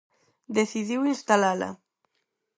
[0.57, 1.69] Decidiu instalala.